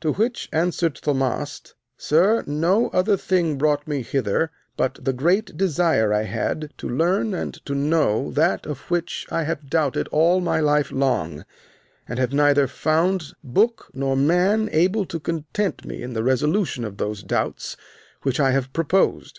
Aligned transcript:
To 0.00 0.14
which 0.14 0.48
answered 0.50 0.94
Thaumast, 0.96 1.74
Sir, 1.98 2.42
no 2.46 2.88
other 2.88 3.18
thing 3.18 3.58
brought 3.58 3.86
me 3.86 4.00
hither 4.00 4.50
but 4.78 4.98
the 5.02 5.12
great 5.12 5.58
desire 5.58 6.10
I 6.10 6.22
had 6.22 6.72
to 6.78 6.88
learn 6.88 7.34
and 7.34 7.52
to 7.66 7.74
know 7.74 8.30
that 8.30 8.64
of 8.64 8.90
which 8.90 9.26
I 9.30 9.42
have 9.42 9.68
doubted 9.68 10.08
all 10.08 10.40
my 10.40 10.58
life 10.58 10.90
long, 10.90 11.44
and 12.08 12.18
have 12.18 12.32
neither 12.32 12.66
found 12.66 13.34
book 13.44 13.90
nor 13.92 14.16
man 14.16 14.70
able 14.72 15.04
to 15.04 15.20
content 15.20 15.84
me 15.84 16.00
in 16.02 16.14
the 16.14 16.24
resolution 16.24 16.84
of 16.86 16.96
those 16.96 17.22
doubts 17.22 17.76
which 18.22 18.40
I 18.40 18.52
have 18.52 18.72
proposed. 18.72 19.32